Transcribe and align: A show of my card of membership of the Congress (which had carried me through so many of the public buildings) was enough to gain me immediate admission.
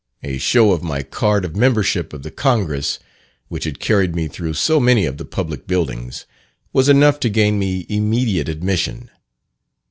A 0.23 0.39
show 0.39 0.71
of 0.71 0.81
my 0.81 1.03
card 1.03 1.45
of 1.45 1.55
membership 1.55 2.11
of 2.11 2.23
the 2.23 2.31
Congress 2.31 2.97
(which 3.49 3.65
had 3.65 3.79
carried 3.79 4.15
me 4.15 4.27
through 4.27 4.55
so 4.55 4.79
many 4.79 5.05
of 5.05 5.17
the 5.17 5.25
public 5.25 5.67
buildings) 5.67 6.25
was 6.73 6.89
enough 6.89 7.19
to 7.19 7.29
gain 7.29 7.59
me 7.59 7.85
immediate 7.87 8.49
admission. 8.49 9.11